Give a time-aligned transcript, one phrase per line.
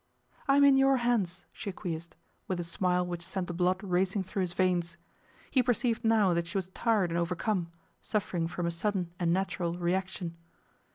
[0.47, 2.15] 'I am in your hands,' she acquiesced,
[2.47, 4.97] with a smile which sent the blood racing through his veins.
[5.51, 9.77] He perceived now that she was tired and overcome, suffering from a sudden and natural
[9.77, 10.37] reaction.